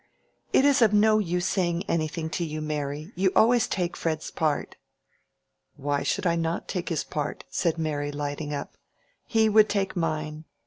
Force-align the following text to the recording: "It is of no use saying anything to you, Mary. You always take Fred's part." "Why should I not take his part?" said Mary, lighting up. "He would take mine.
"It 0.51 0.65
is 0.65 0.81
of 0.81 0.93
no 0.95 1.19
use 1.19 1.45
saying 1.45 1.83
anything 1.87 2.31
to 2.31 2.43
you, 2.43 2.59
Mary. 2.59 3.11
You 3.13 3.31
always 3.35 3.67
take 3.67 3.95
Fred's 3.95 4.31
part." 4.31 4.75
"Why 5.75 6.01
should 6.01 6.25
I 6.25 6.35
not 6.35 6.67
take 6.67 6.89
his 6.89 7.03
part?" 7.03 7.43
said 7.51 7.77
Mary, 7.77 8.11
lighting 8.11 8.51
up. 8.51 8.77
"He 9.27 9.47
would 9.47 9.69
take 9.69 9.95
mine. 9.95 10.45